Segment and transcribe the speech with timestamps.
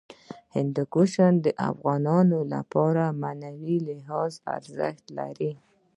[0.55, 1.13] هندوکش
[1.45, 5.51] د افغانانو لپاره په معنوي لحاظ ارزښت لري.